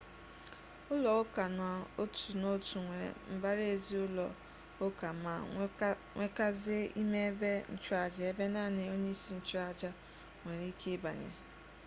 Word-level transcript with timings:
ulo-uka 0.93 1.43
n'otu 1.55 2.29
n'otu 2.41 2.75
nwere 2.85 3.09
mbara-ezi 3.35 3.93
ulo-uka 4.05 5.07
ma 5.23 5.33
nwekazie 6.15 6.81
ime 7.01 7.19
ebe 7.29 7.51
nchuaja 7.73 8.23
ebe 8.31 8.45
nani 8.55 8.83
onye-isi 8.93 9.29
nchu-aja 9.39 9.89
nwere-ike 10.41 10.87
ibanye 10.97 11.29